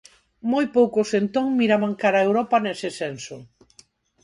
[0.51, 3.35] Moi poucos entón miraban cara a Europa nese senso.